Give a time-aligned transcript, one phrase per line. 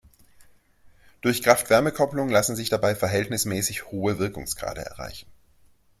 [1.21, 5.29] Durch Kraft-Wärme-Kopplung lassen sich dabei verhältnismäßig hohe Wirkungsgrade erreichen.